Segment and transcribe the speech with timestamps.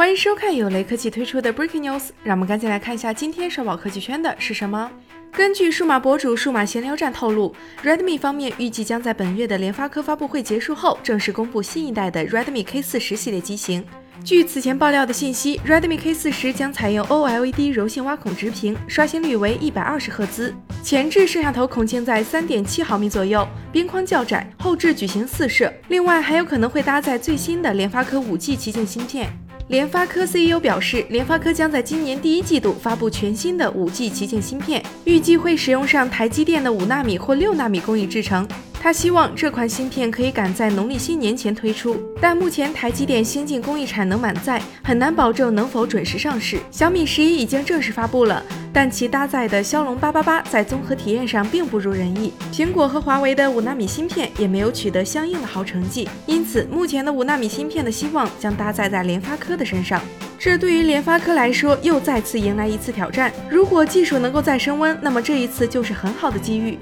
[0.00, 4.90] 欢迎收看由雷科技推出的 Breaking News，让我们赶紧来看一下今天刷爆科技圈的是什么。
[5.30, 13.84] 根据数码博主数码闲聊站透露，Redmi 方面预计将在本月的联发科发布会结束后正式公布新一代的 Redmi K40 系列机型。
[14.24, 25.70] 据此前爆料的信息，Redmi K40 将采用 OLED 柔性挖孔直屏，刷新率为一百二十赫兹，前置摄像头孔径在三点七毫米左右，边框较窄，后置矩形四摄。
[25.88, 29.30] 另外还有可能会搭载最新的联发科五 G 旗舰芯片。
[29.70, 38.44] 联发科 CEO 表示，联发科将在今年第一季度发布全新的 5G 旗舰芯片，预计会使用上台积电的5纳米或6纳米工艺制成。
[38.82, 46.58] 他希望这款芯片可以赶在农历新年前推出，但目前台积电先进工艺产能满载，很难保证能否准时上市。
[46.70, 52.32] 小米十一已经正式发布了，但其搭载的骁龙八八八在综合体验上并不如人意。
[52.50, 60.00] 苹果和华为的五纳米芯片也没有取得相应的好成绩，因此目前的五纳米芯片的希望将搭载在联发科的身上。
[60.38, 63.30] 这对于联发科来说又再次迎来一次挑战。
[63.50, 66.78] 如果技术能够再升温，那么这一次就是很好的机遇。